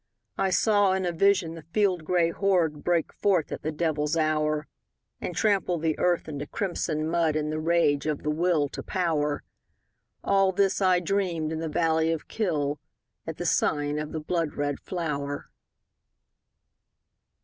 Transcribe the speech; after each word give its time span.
I 0.39 0.49
saw 0.49 0.93
in 0.93 1.05
a 1.05 1.11
vision 1.11 1.53
the 1.53 1.61
field 1.61 2.05
gray 2.05 2.31
horde 2.31 2.83
Break 2.83 3.13
forth 3.13 3.51
at 3.51 3.61
the 3.61 3.71
devil's 3.71 4.17
hour, 4.17 4.65
And 5.19 5.35
trample 5.35 5.77
the 5.77 5.93
earth 5.99 6.27
into 6.27 6.47
crimson 6.47 7.07
mud 7.07 7.35
In 7.35 7.51
the 7.51 7.59
rage 7.59 8.07
of 8.07 8.23
the 8.23 8.31
Will 8.31 8.67
to 8.69 8.81
Power, 8.81 9.43
All 10.23 10.51
this 10.53 10.81
I 10.81 11.01
dreamed 11.01 11.51
in 11.51 11.59
the 11.59 11.69
valley 11.69 12.11
of 12.11 12.27
Kyll, 12.27 12.79
At 13.27 13.37
the 13.37 13.45
sign 13.45 13.99
of 13.99 14.11
the 14.11 14.19
blood 14.19 14.55
red 14.55 14.79
flower. 14.79 15.51